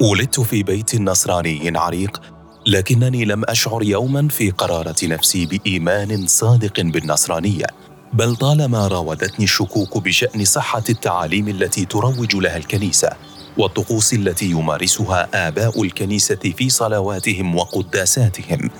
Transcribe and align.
ولدت 0.00 0.40
في 0.40 0.62
بيت 0.62 0.94
نصراني 0.94 1.72
عريق 1.78 2.20
لكنني 2.66 3.24
لم 3.24 3.44
أشعر 3.44 3.82
يوما 3.82 4.28
في 4.28 4.50
قرارة 4.50 4.96
نفسي 5.02 5.46
بإيمان 5.46 6.26
صادق 6.26 6.80
بالنصرانية 6.80 7.66
بل 8.12 8.36
طالما 8.36 8.88
راودتني 8.88 9.44
الشكوك 9.44 9.98
بشأن 9.98 10.44
صحة 10.44 10.82
التعاليم 10.88 11.48
التي 11.48 11.84
تروج 11.84 12.36
لها 12.36 12.56
الكنيسة 12.56 13.10
والطقوس 13.58 14.14
التي 14.14 14.50
يمارسها 14.50 15.48
آباء 15.48 15.82
الكنيسة 15.82 16.52
في 16.56 16.68
صلواتهم 16.68 17.56
وقداساتهم. 17.56 18.70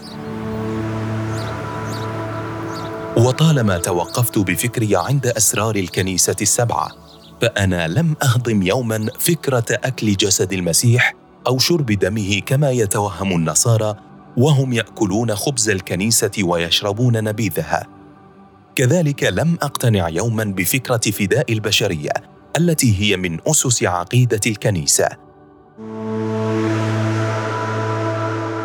وطالما 3.16 3.78
توقفت 3.78 4.38
بفكري 4.38 4.96
عند 4.96 5.26
أسرار 5.26 5.76
الكنيسة 5.76 6.36
السبعة 6.42 6.88
فأنا 7.40 7.88
لم 7.88 8.16
أهضم 8.22 8.62
يوما 8.62 9.06
فكرة 9.18 9.64
أكل 9.70 10.12
جسد 10.16 10.52
المسيح 10.52 11.17
أو 11.46 11.58
شرب 11.58 11.86
دمه 11.86 12.40
كما 12.46 12.70
يتوهم 12.70 13.32
النصارى 13.32 13.96
وهم 14.36 14.72
يأكلون 14.72 15.34
خبز 15.34 15.68
الكنيسة 15.68 16.30
ويشربون 16.42 17.24
نبيذها. 17.24 17.86
كذلك 18.74 19.24
لم 19.24 19.58
أقتنع 19.62 20.08
يوما 20.08 20.44
بفكرة 20.44 21.10
فداء 21.10 21.52
البشرية 21.52 22.12
التي 22.56 23.00
هي 23.00 23.16
من 23.16 23.38
أسس 23.46 23.82
عقيدة 23.84 24.40
الكنيسة. 24.46 25.08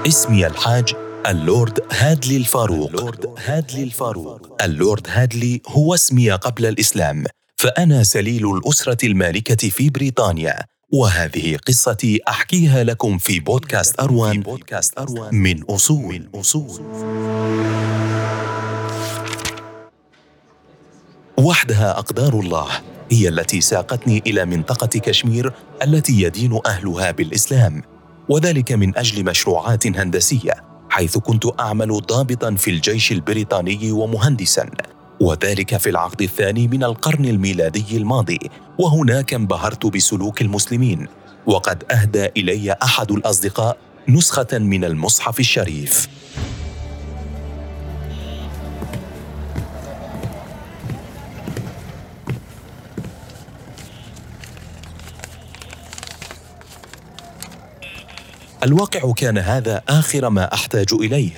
اسمي 0.07 0.47
الحاج 0.47 0.93
اللورد 1.27 1.79
هادلي 1.91 2.37
الفاروق. 2.37 2.89
اللورد 2.89 3.25
هادلي 3.45 3.83
الفاروق. 3.83 4.63
اللورد 4.63 5.07
هادلي 5.09 5.61
هو 5.67 5.93
اسمي 5.93 6.31
قبل 6.31 6.65
الإسلام 6.65 7.23
فأنا 7.55 8.03
سليل 8.03 8.55
الأسرة 8.55 9.05
المالكة 9.05 9.69
في 9.69 9.89
بريطانيا. 9.89 10.72
وهذه 10.93 11.57
قصتي 11.57 12.19
أحكيها 12.27 12.83
لكم 12.83 13.17
في 13.17 13.39
بودكاست 13.39 13.99
أروان, 13.99 14.41
بودكاست 14.41 14.97
أروان 14.99 15.35
من 15.35 15.63
أصول, 15.63 16.29
من 16.33 16.39
أصول. 16.39 16.81
وحدها 21.37 21.99
أقدار 21.99 22.39
الله 22.39 22.67
هي 23.11 23.29
التي 23.29 23.61
ساقتني 23.61 24.23
إلى 24.27 24.45
منطقة 24.45 24.99
كشمير 24.99 25.53
التي 25.83 26.21
يدين 26.21 26.59
أهلها 26.65 27.11
بالإسلام 27.11 27.81
وذلك 28.29 28.71
من 28.71 28.97
أجل 28.97 29.25
مشروعات 29.25 29.87
هندسية 29.87 30.53
حيث 30.89 31.17
كنت 31.17 31.59
أعمل 31.59 32.01
ضابطا 32.01 32.55
في 32.55 32.71
الجيش 32.71 33.11
البريطاني 33.11 33.91
ومهندسا. 33.91 34.69
وذلك 35.23 35.77
في 35.77 35.89
العقد 35.89 36.21
الثاني 36.21 36.67
من 36.67 36.83
القرن 36.83 37.25
الميلادي 37.25 37.97
الماضي 37.97 38.39
وهناك 38.79 39.33
انبهرت 39.33 39.85
بسلوك 39.85 40.41
المسلمين 40.41 41.07
وقد 41.45 41.83
أهدى 41.91 42.25
إلي 42.25 42.71
أحد 42.71 43.11
الأصدقاء 43.11 43.77
نسخة 44.09 44.47
من 44.59 44.83
المصحف 44.85 45.39
الشريف. 45.39 46.07
الواقع 58.63 59.11
كان 59.13 59.37
هذا 59.37 59.81
آخر 59.89 60.29
ما 60.29 60.53
أحتاج 60.53 60.87
إليه. 60.93 61.31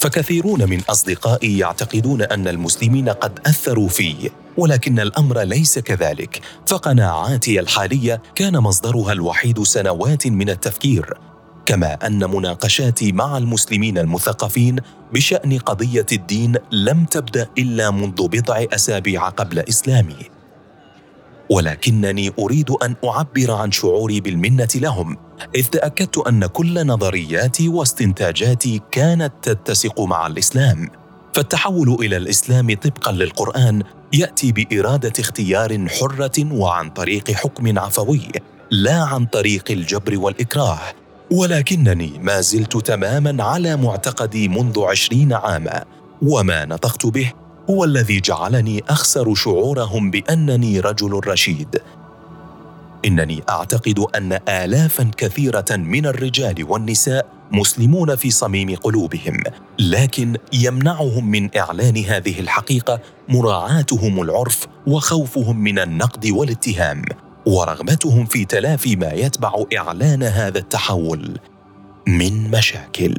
فكثيرون 0.00 0.70
من 0.70 0.80
أصدقائي 0.80 1.58
يعتقدون 1.58 2.22
أن 2.22 2.48
المسلمين 2.48 3.08
قد 3.08 3.38
أثروا 3.46 3.88
في 3.88 4.30
ولكن 4.56 5.00
الأمر 5.00 5.40
ليس 5.40 5.78
كذلك. 5.78 6.40
فقناعاتي 6.66 7.60
الحالية 7.60 8.22
كان 8.34 8.58
مصدرها 8.58 9.12
الوحيد 9.12 9.62
سنوات 9.62 10.26
من 10.26 10.50
التفكير. 10.50 11.14
كما 11.66 12.06
أن 12.06 12.30
مناقشاتي 12.30 13.12
مع 13.12 13.38
المسلمين 13.38 13.98
المثقفين 13.98 14.76
بشأن 15.12 15.58
قضية 15.58 16.06
الدين 16.12 16.56
لم 16.72 17.04
تبدأ 17.04 17.48
إلا 17.58 17.90
منذ 17.90 18.28
بضع 18.28 18.64
أسابيع 18.72 19.28
قبل 19.28 19.58
إسلامي. 19.58 20.37
ولكنني 21.50 22.32
أريد 22.38 22.70
أن 22.70 22.94
أعبر 23.04 23.50
عن 23.50 23.72
شعوري 23.72 24.20
بالمنة 24.20 24.68
لهم 24.74 25.16
إذ 25.54 25.64
تأكدت 25.64 26.18
أن 26.18 26.46
كل 26.46 26.86
نظرياتي 26.86 27.68
واستنتاجاتي 27.68 28.80
كانت 28.90 29.32
تتسق 29.42 30.00
مع 30.00 30.26
الإسلام. 30.26 30.90
فالتحول 31.34 31.96
إلى 32.00 32.16
الإسلام 32.16 32.74
طبقا 32.74 33.12
للقرآن 33.12 33.82
يأتي 34.12 34.52
بإرادة 34.52 35.12
اختيار 35.18 35.88
حرة 35.88 36.52
وعن 36.52 36.90
طريق 36.90 37.30
حكم 37.30 37.78
عفوي 37.78 38.28
لا 38.70 39.02
عن 39.02 39.26
طريق 39.26 39.64
الجبر 39.70 40.18
والإكراه. 40.18 40.80
ولكنني 41.30 42.18
ما 42.18 42.40
زلت 42.40 42.76
تماما 42.76 43.44
على 43.44 43.76
معتقدي 43.76 44.48
منذ 44.48 44.80
عشرين 44.80 45.32
عاما 45.32 45.84
وما 46.22 46.64
نطقت 46.64 47.06
به 47.06 47.32
هو 47.70 47.84
الذي 47.84 48.20
جعلني 48.20 48.82
أخسر 48.88 49.34
شعورهم 49.34 50.10
بأنني 50.10 50.80
رجل 50.80 51.20
رشيد. 51.26 51.80
إنني 53.04 53.42
أعتقد 53.48 53.98
أن 53.98 54.32
الافا 54.48 55.10
كثيرة 55.16 55.64
من 55.70 56.06
الرجال 56.06 56.64
والنساء 56.68 57.26
مسلمون 57.52 58.16
في 58.16 58.30
صميم 58.30 58.74
قلوبهم 58.74 59.42
لكن 59.78 60.36
يمنعهم 60.52 61.30
من 61.30 61.56
إعلان 61.56 61.96
هذه 61.96 62.40
الحقيقة 62.40 63.00
مراعاتهم 63.28 64.22
العرف 64.22 64.66
وخوفهم 64.86 65.56
من 65.56 65.78
النقد 65.78 66.26
والاتهام 66.26 67.02
ورغبتهم 67.46 68.24
في 68.24 68.44
تلافي 68.44 68.96
ما 68.96 69.12
يتبع 69.12 69.64
إعلان 69.76 70.22
هذا 70.22 70.58
التحول 70.58 71.38
من 72.06 72.50
مشاكل. 72.50 73.14